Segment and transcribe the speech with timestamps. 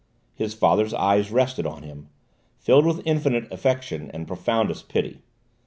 [0.33, 2.09] His father's eyes rested on him,
[2.57, 5.21] filled with infinite affection and profoundest pity.